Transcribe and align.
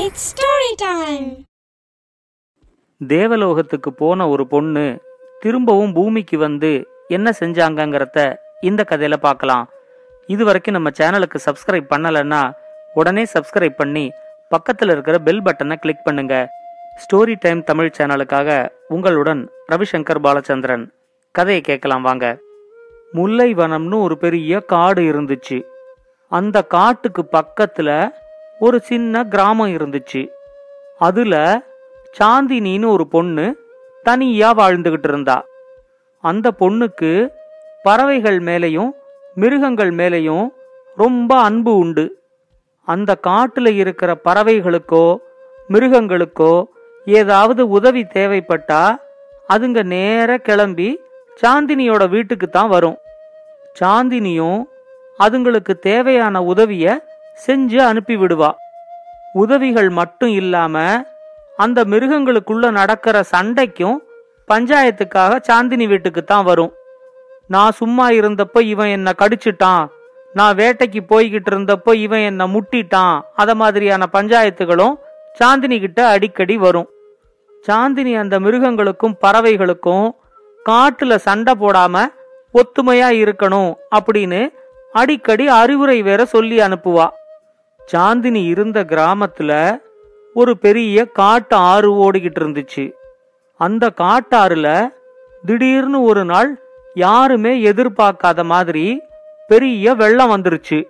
It's 0.00 0.24
story 0.30 0.70
time 0.76 1.28
தேவலோகத்துக்கு 3.00 3.90
போன 3.92 4.28
ஒரு 4.28 4.44
பொண்ணு 4.46 4.82
திரும்பவும் 5.40 5.92
பூமிக்கு 5.92 6.38
வந்து 6.38 6.70
என்ன 7.08 7.32
செஞ்சாங்கங்கிறத 7.40 8.18
இந்த 8.60 8.84
கதையில 8.90 9.16
பார்க்கலாம். 9.16 9.64
இது 10.26 10.44
வரைக்கும் 10.44 10.74
நம்ம 10.74 10.90
சேனலுக்கு 10.98 11.38
சப்ஸ்கிரைப் 11.46 11.88
பண்ணலைன்னா 11.94 12.42
உடனே 12.94 13.24
சப்ஸ்கிரைப் 13.34 13.76
பண்ணி 13.76 14.04
பக்கத்தில் 14.48 14.88
இருக்கிற 14.88 15.18
பெல் 15.18 15.42
பட்டனை 15.42 15.76
கிளிக் 15.76 16.04
பண்ணுங்க. 16.04 16.34
ஸ்டோரி 17.02 17.36
டைம் 17.38 17.62
தமிழ் 17.64 17.90
சேனலுக்காக 17.98 18.68
உங்களுடன் 18.88 19.42
ரவிசங்கர் 19.72 20.24
பாலச்சந்திரன். 20.26 20.84
கதையை 21.30 21.62
கேட்கலாம் 21.62 22.02
வாங்க. 22.02 22.26
முல்லை 23.12 23.54
வனம்னு 23.54 24.02
ஒரு 24.02 24.18
பெரிய 24.18 24.60
காடு 24.74 25.02
இருந்துச்சு. 25.12 25.60
அந்த 26.28 26.62
காட்டுக்கு 26.76 27.24
பக்கத்துல 27.32 27.90
ஒரு 28.58 28.80
சின்ன 28.80 29.24
கிராமம் 29.24 29.68
இருந்துச்சு. 29.68 30.28
அதுல 30.98 31.62
சாந்தினின்னு 32.18 32.88
ஒரு 32.88 33.06
பொண்ணு 33.06 33.44
தனியா 34.02 34.54
வாழ்ந்துகிட்டு 34.54 35.08
இருந்தா. 35.08 35.44
அந்த 36.20 36.52
பொண்ணுக்கு 36.60 37.28
பறவைகள் 37.82 38.38
மேலேயும் 38.40 38.90
மிருகங்கள் 39.34 39.90
மேலையும் 39.90 40.46
ரொம்ப 40.96 41.40
அன்பு 41.40 41.76
உண்டு. 41.76 42.20
அந்த 42.84 43.18
காட்டுல 43.26 43.74
இருக்கிற 43.74 44.18
பறவைகளுக்கோ 44.24 45.16
மிருகங்களுக்கோ 45.68 46.64
ஏதாவது 47.04 47.68
உதவி 47.68 48.02
தேவைப்பட்டா 48.02 48.96
அதுங்க 49.48 49.82
நேர 49.82 50.38
கிளம்பி 50.38 51.00
சாந்தினியோட 51.42 52.08
வீட்டுக்கு 52.08 52.48
தான் 52.48 52.68
வரும். 52.68 52.96
சாந்தினியும் 53.80 54.62
அதுங்களுக்கு 55.18 55.74
தேவையான 55.78 56.42
உதவிய 56.42 57.14
செஞ்சு 57.44 57.78
அனுப்பி 57.88 58.16
விடுவா 58.16 58.50
உதவிகள் 59.34 59.90
மட்டும் 59.90 60.32
இல்லாம 60.40 60.76
அந்த 61.56 61.78
மிருகங்களுக்குள்ள 61.84 62.70
நடக்கிற 62.70 63.16
சண்டைக்கும் 63.32 63.98
பஞ்சாயத்துக்காக 64.50 65.38
சாந்தினி 65.48 65.86
வீட்டுக்கு 65.88 66.22
தான் 66.24 66.44
வரும். 66.44 66.72
நான் 67.48 67.72
சும்மா 67.72 68.06
இருந்தப்ப 68.10 68.60
இவன் 68.72 68.88
என்ன 68.88 69.12
கடிச்சிட்டான். 69.18 69.84
நான் 70.34 70.56
வேட்டைக்கு 70.56 71.00
போய்கிட்டு 71.10 71.50
இருந்தப்போ 71.52 71.92
இவன் 71.94 72.24
என்ன 72.30 72.46
முட்டிட்டான். 72.46 73.16
அத 73.34 73.50
மாதிரியான 73.54 74.06
பஞ்சாயத்துகளும் 74.12 74.94
சாந்தினி 75.40 75.78
கிட்ட 75.80 76.00
அடிக்கடி 76.08 76.56
வரும். 76.56 76.88
சாந்தினி 77.64 78.12
அந்த 78.22 78.40
மிருகங்களுக்கும் 78.40 79.18
பறவைகளுக்கும் 79.24 80.06
காட்டுல 80.66 81.14
சண்டை 81.28 81.54
போடாம 81.60 82.04
ஒத்துமையா 82.54 83.08
இருக்கணும் 83.22 83.72
அப்படின்னு 83.98 84.40
அடிக்கடி 84.92 85.46
அறிவுரை 85.60 86.02
வேற 86.02 86.24
சொல்லி 86.24 86.58
அனுப்புவா. 86.58 87.06
சாந்தினி 87.92 88.46
இருந்த 88.46 88.84
கிராமத்துல 88.84 89.80
ஒரு 90.34 90.58
பெரிய 90.58 91.04
காட்டு 91.04 91.56
ஆறு 91.56 91.90
ஓடிக்கிட்டு 91.94 92.40
இருந்துச்சு. 92.40 92.92
அந்த 93.56 93.92
காட்டாறுல 93.96 94.88
திடீர்னு 95.44 96.02
ஒரு 96.02 96.24
நாள் 96.24 96.62
யாருமே 96.94 97.62
எதிர்பார்க்காத 97.62 98.44
மாதிரி 98.44 99.02
பெரிய 99.48 99.94
வெள்ளம் 99.94 100.30
வந்துருச்சு. 100.30 100.86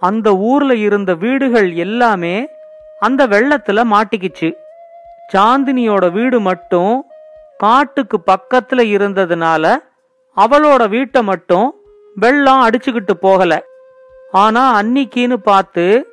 அந்த 0.00 0.36
ஊர்ல 0.36 0.74
இருந்த 0.74 1.14
வீடுகள் 1.14 1.72
எல்லாமே 1.72 2.48
அந்த 3.00 3.26
வெள்ளத்துல 3.26 3.84
மாட்டிக்கிச்சு. 3.92 4.52
சாந்தினியோட 5.32 6.12
வீடு 6.12 6.40
மட்டும் 6.40 7.04
காட்டுக்கு 7.58 8.20
பக்கத்துல 8.26 8.82
இருந்ததுனால 8.96 9.76
அவளோட 10.36 10.88
வீட்டை 10.88 11.22
மட்டும் 11.22 11.74
வெள்ளம் 12.14 12.68
அடிச்சுக்கிட்டு 12.68 13.12
போகல. 13.12 13.64
ஆனா 14.32 14.82
அன்னிக்கின்னு 14.82 15.36
பார்த்து 15.36 16.06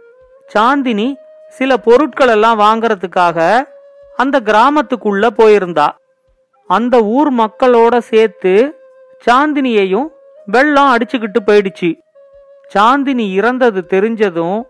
சாந்தினி 0.54 1.16
சில 1.50 1.78
பொருட்கள் 1.78 2.28
எல்லாம் 2.28 2.60
வாங்கறதுக்காக 2.60 3.64
அந்த 4.16 4.40
கிராமத்துக்குள்ள 4.40 5.28
போயிருந்தா. 5.38 5.88
அந்த 6.68 7.02
ஊர் 7.02 7.34
மக்களோட 7.34 7.98
சேர்த்து 7.98 8.54
சாந்தினியையும் 9.26 10.08
வெள்ளம் 10.46 10.96
அடிச்சுக்கிட்டு 10.96 11.40
போயிடுச்சு. 11.46 12.00
சாந்தினி 12.76 13.34
இறந்தது 13.34 13.86
தெரிஞ்சதும் 13.90 14.62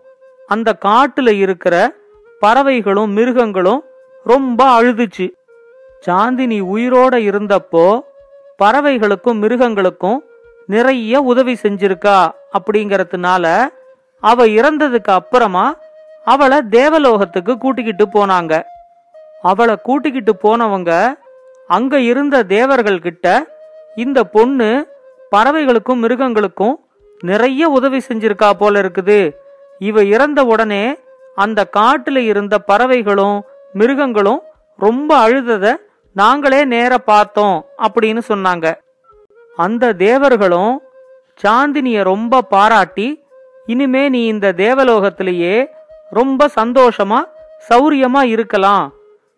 அந்த 0.46 0.76
காட்டுல 0.84 1.30
இருக்கிற 1.30 1.94
பறவைகளும் 2.40 3.12
மிருகங்களும் 3.12 3.84
ரொம்ப 4.24 4.82
அழுதுச்சு. 4.82 5.28
சாந்தினி 6.06 6.58
உயிரோட 6.74 7.14
இருந்தப்போ 7.30 8.00
பறவைகளுக்கும் 8.62 9.38
மிருகங்களுக்கும் 9.38 10.24
நிறைய 10.66 11.20
உதவி 11.20 11.56
செஞ்சிருக்கா 11.62 12.28
அப்படிங்கறதுனால 12.58 13.46
அவ 14.20 14.46
இறந்ததுக்கு 14.46 15.10
அப்புறமா 15.10 15.76
அவளை 16.24 16.62
தேவலோகத்துக்கு 16.62 17.58
கூட்டிக்கிட்டு 17.58 18.06
போனாங்க. 18.06 18.62
அவளை 19.42 19.76
கூட்டிக்கிட்டு 19.82 20.38
போனவங்க 20.42 21.18
அங்க 21.66 22.00
இருந்த 22.00 22.42
தேவர்கள் 22.42 22.98
கிட்ட 22.98 23.46
இந்த 23.96 24.24
பொண்ணு 24.24 24.86
பறவைகளுக்கும் 25.36 25.94
மிருகங்களுக்கும் 25.94 26.84
நிறைய 27.20 27.68
உதவி 27.68 28.00
செஞ்சிருக்கா 28.08 28.50
போல 28.50 28.80
இருக்குது. 28.80 29.30
இவ 29.78 30.02
இறந்த 30.02 30.44
உடனே 30.44 30.98
அந்த 31.34 31.68
காட்டுல 31.76 32.16
இருந்த 32.16 32.58
பறவைகளும் 32.58 33.42
மிருகங்களும் 33.72 34.42
ரொம்ப 34.76 35.28
அழுதத 35.28 35.76
நாங்களே 36.12 36.64
நேர 36.64 36.98
பார்த்தோம் 36.98 37.64
அப்படின்னு 37.82 38.18
சொன்னாங்க. 38.28 38.74
அந்த 39.56 39.92
தேவர்களும் 39.92 40.82
சாந்தினிய 41.42 42.02
ரொம்ப 42.02 42.42
பாராட்டி 42.42 43.19
இனிமே 43.72 44.02
நீ 44.14 44.20
இந்த 44.26 44.48
தேவலோகத்திலேயே 44.62 45.56
ரொம்ப 46.18 46.48
சந்தோஷமா 46.60 47.18
சௌரியமா 47.68 48.22
இருக்கலாம். 48.34 48.86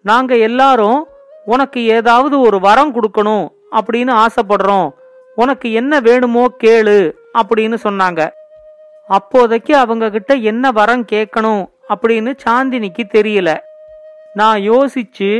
நாங்க 0.05 0.33
எல்லாரும் 0.49 1.01
உனக்கு 1.45 1.81
ஏதாவது 1.97 2.37
ஒரு 2.41 2.59
வரம் 2.67 2.93
கொடுக்கணும் 2.97 3.47
அப்படின்னு 3.79 4.13
ஆசைப்படுறோம். 4.25 4.89
உனக்கு 5.35 5.69
என்ன 5.81 6.01
வேணுமோ 6.01 6.45
கேளு 6.65 6.99
அப்படின்னு 7.41 7.77
சொன்னாங்க. 7.87 8.21
அப்போதைக்கு 9.09 9.73
அவங்க 9.77 10.11
கிட்ட 10.11 10.33
என்ன 10.51 10.65
வரம் 10.71 11.05
கேட்கணும் 11.13 11.63
அப்படின்னு 11.93 12.33
சாந்தினிக்கு 12.45 13.05
தெரியல. 13.17 13.51
நான் 14.35 14.61
யோசிச்சு 14.71 15.31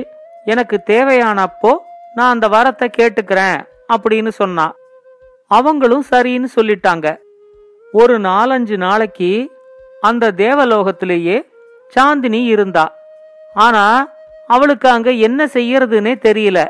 எனக்கு 0.45 0.77
தேவையானப்போ 0.93 1.73
நான் 2.15 2.33
அந்த 2.35 2.47
வரத்தை 2.55 2.87
கேட்டுக்கிறேன் 2.99 3.59
அப்படின்னு 3.95 4.33
சொன்னான் 4.41 4.75
அவங்களும் 5.51 6.05
சரின்னு 6.11 6.49
சொல்லிட்டாங்க. 6.57 7.07
ஒரு 7.93 8.19
நாலஞ்சு 8.21 8.77
நாளைக்கு 8.77 9.51
அந்த 10.01 10.33
தேவலோகத்திலேயே 10.33 11.47
சாந்தினி 11.97 12.45
இருந்தா. 12.45 12.95
ஆனா 13.55 14.13
அவளுக்கு 14.47 14.89
அங்க 14.89 15.11
என்ன 15.11 15.47
செய்யறதுன்னே 15.47 16.15
தெரியல. 16.25 16.67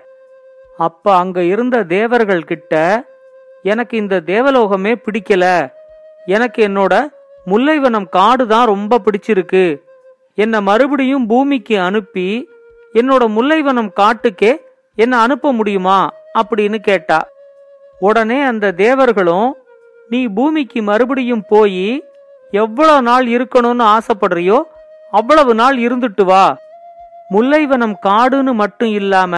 அப்ப 0.77 1.17
அங்க 1.17 1.43
இருந்த 1.43 1.83
தேவர்கள் 1.83 2.43
கிட்ட 2.43 3.05
எனக்கு 3.63 3.97
இந்த 3.97 4.23
தேவலோகமே 4.27 4.95
பிடிக்கல. 5.05 5.73
எனக்கு 6.27 6.69
என்னோட 6.69 7.07
முல்லைவனம் 7.47 8.09
காடு 8.09 8.47
தான் 8.47 8.67
ரொம்ப 8.67 8.99
பிடிச்சிருக்கு. 8.99 9.83
என்னை 10.35 10.61
மறுபடியும் 10.61 11.27
பூமிக்கு 11.27 11.81
அனுப்பி 11.81 12.49
என்னோட 12.95 13.29
முல்லைவனம் 13.29 13.93
காட்டுக்கே 13.97 14.57
என்ன 14.95 15.19
அனுப்ப 15.19 15.53
முடியுமா? 15.53 16.11
அப்படின்னு 16.39 16.79
கேட்டா. 16.79 17.29
உடனே 17.99 18.41
அந்த 18.41 18.73
தேவர்களும் 18.73 19.57
நீ 20.13 20.21
பூமிக்கு 20.37 20.81
மறுபடியும் 20.89 21.45
போய் 21.53 21.87
எவ்வளவு 22.53 23.03
நாள் 23.09 23.27
இருக்கணும்னு 23.35 23.85
ஆசைப்படுறியோ 23.95 24.59
அவ்வளவு 25.19 25.53
நாள் 25.61 25.77
இருந்துட்டு 25.87 26.25
வா. 26.31 26.45
முல்லைவனம் 27.35 27.97
காடுன்னு 28.07 28.53
மட்டும் 28.63 28.93
இல்லாம 29.01 29.35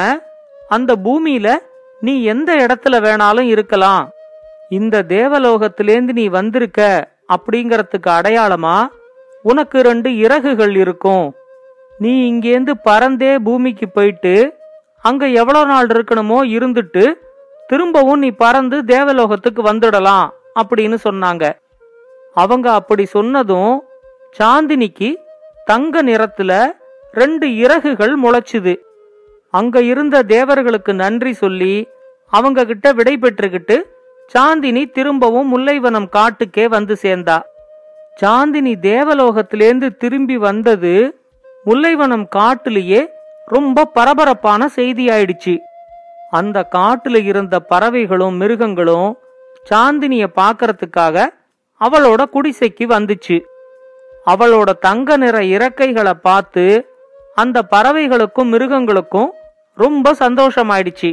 அந்த 0.68 0.92
பூமியில 1.04 1.48
நீ 2.00 2.14
எந்த 2.32 2.50
இடத்துல 2.64 2.94
வேணாலும் 3.06 3.48
இருக்கலாம். 3.54 4.04
இந்த 4.78 5.02
தேவலோகத்திலேந்து 5.14 6.12
நீ 6.18 6.24
வந்திருக்க 6.38 6.80
அப்படிங்கறதுக்கு 7.34 8.10
அடையாளமா? 8.18 8.76
உனக்கு 9.50 9.78
ரெண்டு 9.88 10.10
இறகுகள் 10.24 10.74
இருக்கும். 10.82 11.26
நீ 11.98 12.12
இங்கேந்து 12.30 12.72
பறந்தே 12.88 13.32
பூமிக்கு 13.48 13.88
போயிட்டு 13.88 14.34
அங்க 15.08 15.24
எவ்வளவு 15.40 15.66
நாள் 15.72 15.90
இருக்கணுமோ 15.94 16.38
இருந்துட்டு 16.56 17.04
திரும்பவும் 17.66 18.22
நீ 18.24 18.30
பறந்து 18.44 18.78
தேவலோகத்துக்கு 18.94 19.62
வந்துடலாம். 19.70 20.26
அப்படின்னு 20.60 20.96
சொன்னாங்க. 21.04 21.44
அவங்க 22.34 22.72
அப்படி 22.72 23.04
சொன்னதும் 23.06 23.82
சாந்தினிக்கு 24.38 25.14
தங்க 25.64 26.02
நிறத்துல 26.02 26.52
ரெண்டு 27.12 27.56
இறகுகள் 27.56 28.14
முளைச்சுது. 28.20 28.74
அங்க 29.50 29.82
இருந்த 29.82 30.22
தேவர்களுக்கு 30.22 30.94
நன்றி 30.94 31.32
சொல்லி 31.32 31.88
அவங்க 32.32 32.64
கிட்ட 32.64 32.92
விடை 32.92 33.16
பெற்றுக்கிட்டு 33.16 33.76
சாந்தினி 34.34 34.90
திரும்பவும் 34.90 35.48
முல்லைவனம் 35.48 36.08
காட்டுக்கே 36.12 36.64
வந்து 36.68 36.96
சேர்ந்தா. 37.02 37.36
சாந்தினி 38.22 38.72
தேவலோகத்திலேந்து 38.88 39.96
திரும்பி 39.96 40.36
வந்தது 40.38 40.94
முல்லைவனம் 41.64 42.26
காட்டுலயே 42.36 43.00
ரொம்ப 43.46 43.84
பரபரப்பான 43.84 44.68
செய்தி 44.68 45.06
ஆயிடுச்சு 45.06 45.54
அந்த 46.30 46.66
காட்டுல 46.72 47.22
இருந்த 47.24 47.60
பறவைகளும் 47.60 48.34
மிருகங்களும் 48.34 49.18
சாந்தினிய 49.70 50.24
பாக்கறதுக்காக 50.36 51.26
அவளோட 51.80 52.22
குடிசைக்கு 52.32 52.84
வந்துச்சு. 52.86 53.36
அவளோட 54.26 54.70
தங்க 54.78 55.16
நிற 55.16 55.38
இறக்கைகளை 55.38 56.12
பார்த்து 56.12 56.64
அந்த 57.34 57.62
பறவைகளுக்கும் 57.70 58.52
மிருகங்களுக்கும் 58.52 59.32
ரொம்ப 59.74 60.12
சந்தோஷமாயிடுச்சு. 60.12 61.10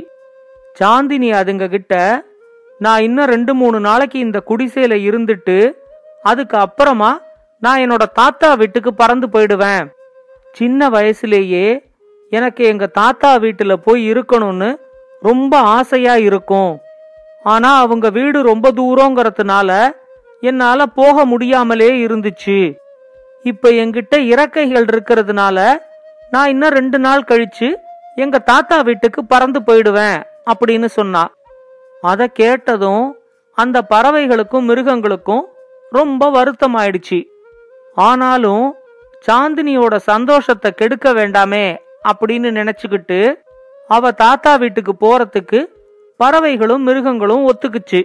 சாந்தினி 0.80 1.30
அதுங்க 1.40 1.70
கிட்ட 1.70 2.24
நான் 2.80 3.02
இன்னும் 3.02 3.26
ரெண்டு 3.26 3.54
மூணு 3.54 3.80
நாளைக்கு 3.80 4.20
இந்த 4.20 4.44
குடிசையில 4.50 4.94
இருந்துட்டு 5.10 5.74
அதுக்கு 6.24 6.58
அப்புறமா 6.58 7.22
நான் 7.60 7.80
என்னோட 7.80 8.04
தாத்தா 8.14 8.54
வீட்டுக்கு 8.54 8.94
பறந்து 8.94 9.28
போயிடுவேன். 9.28 9.92
சின்ன 10.52 10.90
வயசுலேயே 10.90 11.80
எனக்கு 12.30 12.64
எங்க 12.64 12.88
தாத்தா 12.88 13.36
வீட்டுல 13.36 13.74
போய் 13.74 14.12
இருக்கணும்னு 14.12 14.76
ரொம்ப 15.22 15.58
ஆசையா 15.58 16.16
இருக்கும். 16.16 16.80
ஆனா 17.44 17.80
அவங்க 17.80 18.10
வீடு 18.10 18.42
ரொம்ப 18.42 18.72
தூரங்கிறதுனால 18.72 19.92
என்னால 20.42 20.86
போக 20.86 21.26
முடியாமலே 21.26 22.06
இருந்துச்சு. 22.08 22.78
இப்ப 23.44 23.70
என்கிட்ட 23.70 24.18
இறக்கைகள் 24.18 24.86
இருக்கிறதுனால 24.86 25.78
நான் 26.30 26.50
இன்னும் 26.50 26.70
ரெண்டு 26.70 27.00
நாள் 27.00 27.24
கழிச்சு 27.28 27.74
எங்க 28.16 28.40
தாத்தா 28.40 28.82
வீட்டுக்கு 28.82 29.26
பறந்து 29.26 29.60
போயிடுவேன் 29.60 30.24
அப்படின்னு 30.52 30.86
சொன்னா. 30.86 31.34
அத 32.02 32.28
கேட்டதும் 32.28 33.18
அந்த 33.54 33.82
பறவைகளுக்கும் 33.90 34.68
மிருகங்களுக்கும் 34.70 35.48
ரொம்ப 35.90 36.30
வருத்தமாயிடுச்சு. 36.30 37.20
ஆனாலும் 37.96 38.76
சாந்தினியோட 39.28 39.96
சந்தோஷத்தை 39.96 40.72
கெடுக்க 40.72 41.14
வேண்டாமே 41.14 41.78
அப்படின்னு 42.12 42.50
நினைச்சுக்கிட்டு 42.60 43.34
அவ 43.88 44.12
தாத்தா 44.12 44.56
வீட்டுக்கு 44.56 44.96
போறதுக்கு 45.00 45.60
பறவைகளும் 46.22 46.84
மிருகங்களும் 46.88 47.44
ஒத்துக்குச்சு. 47.50 48.00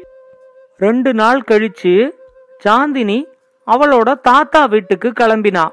ரெண்டு 0.84 1.10
நாள் 1.14 1.40
கழிச்சு 1.50 1.92
சாந்தினி 2.64 3.18
அவளோட 3.66 4.08
தாத்தா 4.28 4.60
வீட்டுக்கு 4.72 5.08
கிளம்பினா. 5.20 5.64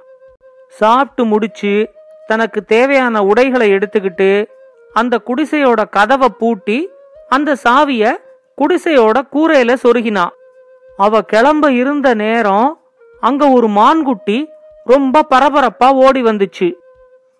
சாப்பிட்டு 0.79 1.23
முடிச்சு 1.31 1.73
தனக்கு 2.27 2.59
தேவையான 2.73 3.23
உடைகளை 3.29 3.67
எடுத்துக்கிட்டு 3.73 4.29
அந்த 4.93 5.19
குடிசையோட 5.27 5.81
கதவை 5.89 6.29
பூட்டி 6.39 6.77
அந்த 7.29 7.55
சாவிய 7.63 8.13
குடிசையோட 8.61 9.17
கூரையில 9.35 9.71
சொருகினா. 9.83 10.25
அவ 11.05 11.21
கிளம்ப 11.31 11.71
இருந்த 11.81 12.07
நேரம் 12.23 12.69
அங்க 13.27 13.43
ஒரு 13.57 13.67
மான்குட்டி 13.79 14.39
ரொம்ப 14.93 15.25
பரபரப்பா 15.33 15.87
ஓடி 16.05 16.23
வந்துச்சு. 16.23 16.67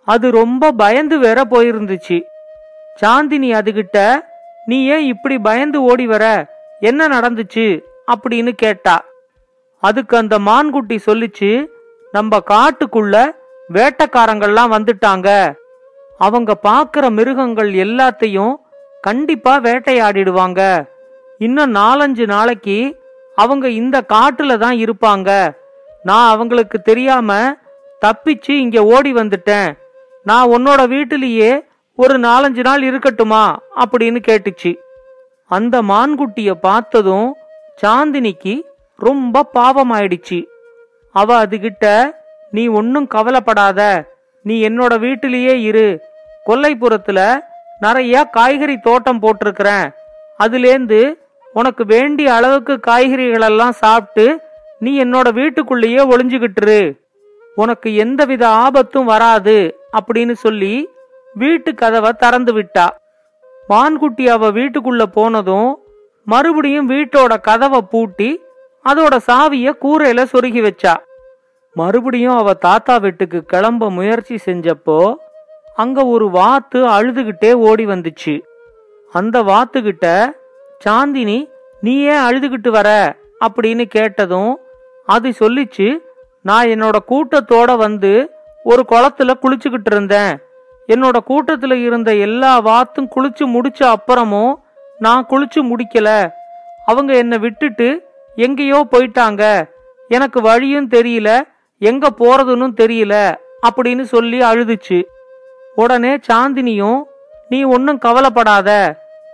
அது 0.08 0.28
ரொம்ப 0.32 0.72
பயந்து 0.84 1.18
வேற 1.26 1.42
போயிருந்துச்சு. 1.50 2.20
சாந்தினி 3.02 3.50
அதுகிட்ட 3.60 3.98
நீ 4.66 4.86
ஏன் 4.86 5.06
இப்படி 5.06 5.38
பயந்து 5.40 5.82
ஓடி 5.82 6.08
வர 6.08 6.26
என்ன 6.80 7.08
நடந்துச்சு? 7.08 7.84
அப்படின்னு 8.12 8.52
கேட்டா 8.52 9.06
அதுக்கு 9.80 10.18
அந்த 10.18 10.40
மான்குட்டி 10.40 11.00
சொல்லிச்சு 11.06 11.66
நம்ம 12.12 12.38
காட்டுக்குள்ள 12.38 13.32
வேட்டக்காரங்கள்லாம் 13.74 14.74
வந்துட்டாங்க. 14.76 15.56
அவங்க 16.18 16.58
பார்க்குற 16.64 17.10
மிருகங்கள் 17.10 17.72
எல்லாத்தையும் 17.74 18.56
கண்டிப்பா 19.02 19.60
வேட்டையாடிடுவாங்க. 19.60 20.88
இன்னும் 21.38 21.76
நாலஞ்சு 21.76 22.26
நாளைக்கு 22.28 22.78
அவங்க 23.36 23.70
இந்த 23.70 24.04
காட்டுல 24.14 24.58
தான் 24.58 24.76
இருப்பாங்க. 24.76 25.52
நான் 26.04 26.30
அவங்களுக்கு 26.30 26.82
தெரியாம 26.82 27.58
தப்பிச்சு 28.02 28.52
இங்க 28.52 28.84
ஓடி 28.84 29.14
வந்துட்டேன். 29.14 29.74
நான் 30.24 30.50
உன்னோட 30.50 30.88
வீட்டிலேயே 30.88 31.66
ஒரு 31.96 32.20
நாலஞ்சு 32.20 32.60
நாள் 32.60 32.82
இருக்கட்டுமா? 32.82 33.56
அப்படின்னு 33.76 34.22
கேட்டுச்சு. 34.28 34.76
அந்த 35.46 35.82
மான்குட்டிய 35.82 36.52
பார்த்ததும் 36.52 37.36
சாந்தினிக்கு 37.82 38.62
ரொம்ப 38.98 39.50
பாவமாயிடுச்சு. 39.54 40.44
அவ 41.12 41.46
அதுகிட்ட 41.46 42.12
நீ 42.52 42.68
ஒன்னும் 42.68 43.08
கவலைப்படாத. 43.08 44.06
நீ 44.44 44.70
என்னோட 44.70 45.00
வீட்டிலேயே 45.00 45.62
இரு. 45.62 46.02
கொல்லைப்புறத்துல 46.48 47.40
நிறைய 47.80 48.24
காய்கறி 48.24 48.80
தோட்டம் 48.80 49.22
போட்டிருக்கிறேன். 49.22 49.94
அதுலேந்து 50.40 51.14
உனக்கு 51.54 51.86
வேண்டிய 51.86 52.34
அளவுக்கு 52.34 52.80
காய்கறிகளெல்லாம் 52.88 53.70
சாப்பிட்டு 53.70 54.42
நீ 54.80 55.04
என்னோட 55.04 55.34
வீட்டுக்குள்ளேயே 55.34 55.98
ஒளிஞ்சுகிட்டுரு 55.98 57.00
உனக்கு 57.56 57.96
எந்தவித 57.96 58.48
ஆபத்தும் 58.48 59.06
வராது. 59.06 59.76
அப்படின்னு 60.00 60.32
சொல்லி 60.32 60.90
வீட்டு 61.34 61.74
கதவை 61.74 62.12
திறந்து 62.12 62.54
விட்டா. 62.54 62.88
மான்குட்டி 63.68 64.30
அவ 64.30 64.52
வீட்டுக்குள்ள 64.52 65.04
போனதும் 65.04 65.78
மறுபடியும் 66.26 66.90
வீட்டோட 66.90 67.42
கதவை 67.42 67.82
பூட்டி 67.82 68.42
அதோட 68.86 69.18
சாவிய 69.28 69.76
கூரையில 69.82 70.26
சொருகி 70.34 70.70
வச்சா. 70.70 70.94
மறுபடியும் 71.74 72.36
அவ 72.36 72.54
தாத்தா 72.54 72.98
வீட்டுக்கு 72.98 73.44
கிளம்ப 73.44 73.90
முயற்சி 73.90 74.40
செஞ்சப்போ 74.46 75.16
அங்க 75.76 76.06
ஒரு 76.06 76.30
வாத்து 76.30 76.86
அழுதுகிட்டே 76.88 77.54
ஓடி 77.54 77.86
வந்துச்சு. 77.86 78.42
அந்த 79.12 79.44
வாத்துக்கிட்ட 79.44 80.32
சாந்தினி 80.86 81.50
நீ 81.82 82.00
ஏன் 82.00 82.24
அழுதுகிட்டு 82.24 82.70
வர? 82.70 83.16
அப்படின்னு 83.46 83.84
கேட்டதும் 83.84 84.60
அது 85.06 85.30
சொல்லிச்சு 85.30 85.98
நான் 86.42 86.66
என்னோட 86.66 86.96
கூட்டத்தோட 87.08 87.78
வந்து 87.78 88.30
ஒரு 88.64 88.86
குளத்துல 88.90 89.34
குளிச்சுக்கிட்டு 89.42 89.92
இருந்தேன். 89.92 90.43
என்னோட 90.88 91.18
கூட்டத்தில் 91.18 91.76
இருந்த 91.84 92.16
எல்லா 92.16 92.60
வாத்தும் 92.60 93.10
குளிச்சு 93.16 93.46
முடிச்ச 93.46 93.94
அப்புறமும் 93.94 94.54
நான் 95.00 95.26
குளிச்சு 95.30 95.62
முடிக்கல. 95.62 96.32
அவங்க 96.86 97.14
என்னை 97.14 97.38
விட்டுட்டு 97.38 98.08
எங்கேயோ 98.36 98.88
போயிட்டாங்க. 98.92 99.72
எனக்கு 100.08 100.42
வழியும் 100.42 100.90
தெரியல 100.90 101.42
எங்க 101.80 102.10
போறதுன்னு 102.20 102.68
தெரியல 102.78 103.36
அப்படின்னு 103.70 104.02
சொல்லி 104.02 104.40
அழுதுச்சு. 104.40 105.04
உடனே 105.76 106.16
சாந்தினியும் 106.16 107.02
நீ 107.50 107.64
ஒன்றும் 107.64 107.98
கவலைப்படாத. 107.98 108.70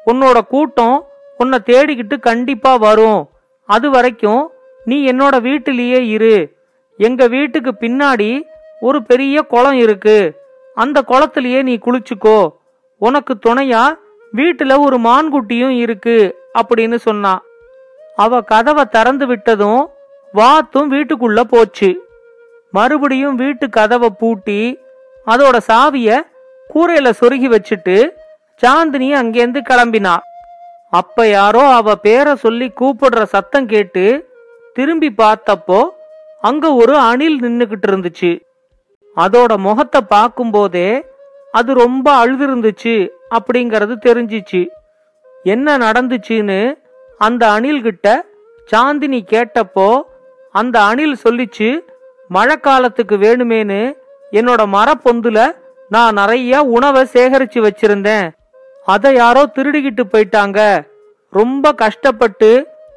உன்னோட 0.05 0.41
கூட்டம் 0.41 1.07
உன்னை 1.37 1.59
தேடிக்கிட்டு 1.65 2.19
கண்டிப்பா 2.19 2.75
வரும். 2.75 3.29
அது 3.65 3.89
வரைக்கும் 3.89 4.51
நீ 4.85 5.11
என்னோட 5.11 5.41
வீட்டிலேயே 5.41 6.07
இரு. 6.07 6.57
எங்க 6.97 7.27
வீட்டுக்கு 7.27 7.75
பின்னாடி 7.79 8.41
ஒரு 8.79 9.03
பெரிய 9.03 9.41
குளம் 9.41 9.73
இருக்கு. 9.73 10.47
அந்த 10.75 11.03
குளத்திலேயே 11.07 11.61
நீ 11.63 11.79
குளிச்சுக்கோ. 11.85 12.49
உனக்கு 12.97 13.37
துணையா 13.47 13.97
வீட்டுல 14.33 14.79
ஒரு 14.79 14.99
மான்குட்டியும் 14.99 15.77
இருக்கு 15.77 16.37
அப்படின்னு 16.59 16.95
சொன்னா. 16.95 17.41
அவ 18.15 18.41
கதவை 18.41 18.85
திறந்து 18.85 19.25
விட்டதும் 19.27 19.85
வாத்தும் 20.33 20.91
வீட்டுக்குள்ள 20.91 21.41
போச்சு. 21.41 22.07
மறுபடியும் 22.71 23.35
வீட்டு 23.35 23.69
கதவை 23.69 24.09
பூட்டி 24.09 24.79
அதோட 25.25 25.57
சாவிய 25.67 26.21
கூரையில 26.73 27.11
சொருகி 27.19 27.47
வச்சுட்டு 27.55 28.09
சாந்தினி 28.61 29.09
அங்கேருந்து 29.21 29.61
கிளம்பினா. 29.69 30.17
அப்ப 30.89 31.27
யாரோ 31.27 31.67
அவ 31.67 31.95
பேரை 31.95 32.35
சொல்லி 32.35 32.71
கூப்பிடுற 32.79 33.23
சத்தம் 33.23 33.65
கேட்டு 33.65 34.29
திரும்பி 34.73 35.13
பார்த்தப்போ 35.17 35.89
அங்க 36.41 36.73
ஒரு 36.73 36.97
அணில் 36.97 37.39
நின்னுகிட்டு 37.41 37.87
இருந்துச்சு. 37.87 38.39
அதோட 39.21 39.57
முகத்தை 39.57 40.01
பார்க்கும்போதே 40.07 40.89
அது 41.51 41.73
ரொம்ப 41.73 42.05
அழுதுருந்துச்சு 42.21 42.95
அப்படிங்கிறது 43.37 43.95
தெரிஞ்சிச்சு. 44.07 44.61
என்ன 45.43 45.77
நடந்துச்சுன்னு 45.77 46.59
அந்த 47.17 47.43
அணில்கிட்ட 47.55 48.07
சாந்தினி 48.69 49.19
கேட்டப்போ 49.33 49.89
அந்த 50.55 50.75
அணில் 50.81 51.17
சொல்லிச்சு 51.23 51.69
மழை 52.27 52.55
காலத்துக்கு 52.57 53.15
வேணுமேனு 53.17 53.81
என்னோட 54.31 54.61
மரப்பொந்துல 54.75 55.39
நான் 55.89 56.13
நிறைய 56.13 56.61
உணவை 56.75 57.01
சேகரிச்சு 57.13 57.59
வச்சிருந்தேன். 57.67 58.25
அதை 58.85 59.09
யாரோ 59.15 59.43
திருடிக்கிட்டு 59.55 60.03
போயிட்டாங்க. 60.13 60.59
ரொம்ப 61.33 61.71
கஷ்டப்பட்டு 61.73 62.49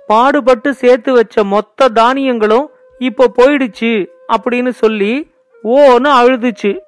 பாடுபட்டு 0.07 0.71
சேர்த்து 0.83 1.13
வச்ச 1.13 1.45
மொத்த 1.45 1.89
தானியங்களும் 1.89 2.67
இப்போ 2.99 3.25
போயிடுச்சு 3.39 3.93
அப்படின்னு 4.35 4.73
சொல்லி 4.83 5.13
ஓன்னு 5.65 6.11
அழுதுச்சு. 6.21 6.79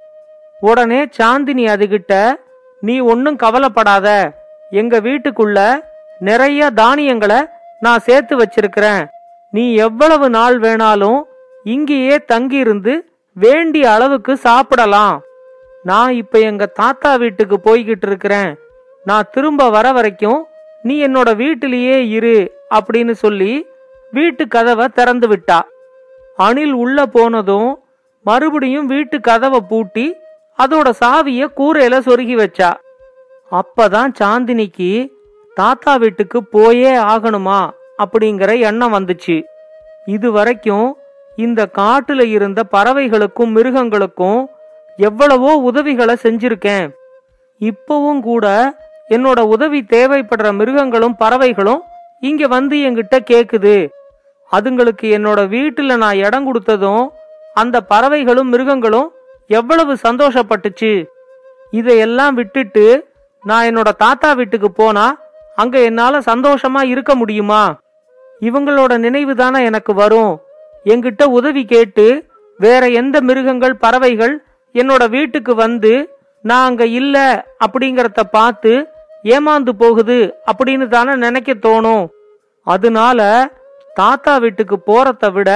உடனே 0.60 1.04
சாந்தினி 1.04 1.64
அதுகிட்ட 1.72 2.34
நீ 2.80 2.98
ஒன்னும் 2.98 3.36
கவலைப்படாத. 3.36 4.32
எங்க 4.70 5.00
வீட்டுக்குள்ள 5.00 5.80
நிறைய 6.18 6.70
தானியங்களை 6.70 7.46
நான் 7.80 7.98
சேர்த்து 7.98 8.36
வச்சிருக்கிறேன். 8.36 9.06
நீ 9.50 9.74
எவ்வளவு 9.74 10.30
நாள் 10.30 10.60
வேணாலும் 10.60 11.22
இங்கேயே 11.64 12.24
தங்கியிருந்து 12.24 13.12
வேண்டிய 13.32 13.92
அளவுக்கு 13.92 14.36
சாப்பிடலாம். 14.36 15.22
நான் 15.82 16.12
இப்ப 16.12 16.38
எங்க 16.38 16.66
தாத்தா 16.66 17.16
வீட்டுக்கு 17.16 17.60
போய்கிட்டு 17.64 18.06
இருக்கிறேன். 18.06 18.58
நான் 19.04 19.28
திரும்ப 19.30 19.70
வர 19.70 19.92
வரைக்கும் 19.92 20.46
நீ 20.82 21.06
என்னோட 21.06 21.36
வீட்டிலேயே 21.36 22.08
இரு 22.08 22.66
அப்படின்னு 22.74 23.10
சொல்லி 23.10 23.66
வீட்டு 24.10 24.48
கதவை 24.48 24.88
திறந்து 24.88 25.28
விட்டா. 25.28 25.60
அணில் 26.36 26.72
உள்ள 26.72 27.06
போனதும் 27.06 27.83
மறுபடியும் 28.24 28.86
வீட்டு 28.86 29.20
கதவை 29.20 29.60
பூட்டி 29.60 30.16
அதோட 30.58 30.90
சாவிய 30.90 31.48
கூரையில 31.56 31.94
சொருகி 32.06 32.34
வச்சா. 32.34 32.70
அப்பதான் 33.50 34.12
சாந்தினிக்கு 34.20 35.08
தாத்தா 35.54 35.96
வீட்டுக்கு 35.96 36.44
போயே 36.44 36.92
ஆகணுமா? 36.96 37.70
அப்படிங்கிற 37.98 38.58
எண்ணம் 38.58 38.94
வந்துச்சு. 38.94 39.44
இது 40.06 40.32
வரைக்கும் 40.32 40.96
இந்த 41.36 41.68
காட்டுல 41.78 42.22
இருந்த 42.26 42.62
பறவைகளுக்கும் 42.72 43.52
மிருகங்களுக்கும் 43.56 44.48
எவ்வளவோ 44.96 45.56
உதவிகளை 45.56 46.16
செஞ்சிருக்கேன். 46.22 46.86
இப்பவும் 47.60 48.20
கூட 48.20 48.46
என்னோட 49.08 49.40
உதவி 49.40 49.84
தேவைப்படுற 49.88 50.54
மிருகங்களும் 50.54 51.16
பறவைகளும் 51.16 51.82
இங்க 52.20 52.46
வந்து 52.46 52.76
என்கிட்ட 52.76 53.18
கேக்குது. 53.30 53.88
அதுங்களுக்கு 54.52 55.06
என்னோட 55.16 55.40
வீட்டுல 55.54 55.96
நான் 55.96 56.16
இடம் 56.16 56.46
கொடுத்ததும் 56.46 57.04
அந்த 57.54 57.80
பறவைகளும் 57.80 58.48
மிருகங்களும் 58.48 59.12
எவ்வளவு 59.46 59.96
சந்தோஷப்பட்டுச்சு. 60.02 61.06
இதையெல்லாம் 61.70 62.34
விட்டுட்டு 62.34 63.08
நான் 63.42 63.66
என்னோட 63.66 63.90
தாத்தா 63.96 64.32
வீட்டுக்கு 64.32 64.72
போனா 64.72 65.16
அங்க 65.56 65.78
என்னால 65.78 66.18
சந்தோஷமா 66.18 66.84
இருக்க 66.84 67.14
முடியுமா? 67.14 67.80
இவங்களோட 68.40 68.98
நினைவு 68.98 69.34
தானே 69.34 69.64
எனக்கு 69.64 69.94
வரும். 69.94 70.40
என்கிட்ட 70.84 71.24
உதவி 71.24 71.64
கேட்டு 71.64 72.26
வேற 72.58 72.88
எந்த 72.88 73.20
மிருகங்கள் 73.20 73.76
பறவைகள் 73.76 74.44
என்னோட 74.74 75.08
வீட்டுக்கு 75.10 75.54
வந்து 75.54 76.18
நான் 76.42 76.66
அங்க 76.66 76.86
இல்ல 76.86 77.44
அப்படிங்கறத 77.66 78.22
பார்த்து 78.30 78.88
ஏமாந்து 79.22 79.68
போகுது 79.68 80.34
அப்படின்னு 80.50 80.86
தானே 80.88 81.14
நினைக்க 81.14 81.52
தோணும். 81.54 82.06
அதனால 82.62 83.20
தாத்தா 83.94 84.38
வீட்டுக்கு 84.38 84.78
போறத 84.86 85.32
விட 85.32 85.50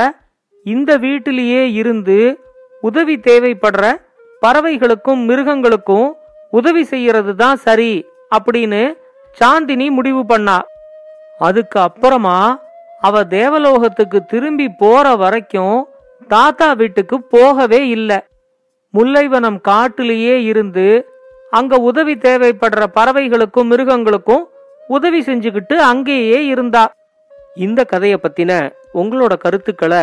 இந்த 0.71 0.91
வீட்டிலேயே 0.97 1.63
இருந்து 1.73 2.19
உதவி 2.83 3.17
தேவைப்படுற 3.29 3.85
பறவைகளுக்கும் 4.43 5.23
மிருகங்களுக்கும் 5.29 6.09
உதவி 6.53 6.83
செய்யறது 6.85 7.33
தான் 7.35 7.59
சரி 7.67 7.93
அப்படின்னு 8.37 8.83
சாந்தினி 9.39 9.87
முடிவு 9.91 10.23
பண்ணா. 10.27 10.57
அதுக்கு 11.41 11.79
அப்புறமா 11.81 12.39
அவ 13.01 13.25
தேவலோகத்துக்கு 13.37 14.19
திரும்பி 14.25 14.67
போற 14.79 15.07
வரைக்கும் 15.17 15.77
தாத்தா 16.29 16.69
வீட்டுக்கு 16.73 17.17
போகவே 17.35 17.81
இல்ல. 17.89 18.11
முல்லைவனம் 18.95 19.59
காட்டுலயே 19.69 20.37
இருந்து 20.51 20.87
அங்க 21.53 21.77
உதவி 21.89 22.15
தேவைப்படுற 22.27 22.85
பறவைகளுக்கும் 22.95 23.71
மிருகங்களுக்கும் 23.73 24.45
உதவி 24.89 25.21
செஞ்சுக்கிட்டு 25.21 25.77
அங்கேயே 25.91 26.39
இருந்தா. 26.47 26.85
இந்த 27.57 27.81
கதையை 27.85 28.19
பத்தின 28.23 28.53
உங்களோட 28.95 29.35
கருத்துக்களை 29.37 30.03